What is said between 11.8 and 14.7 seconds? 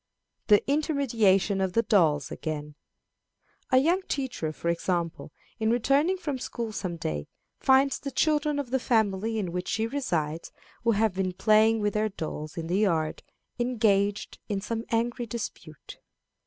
with their dolls in the yard, engaged in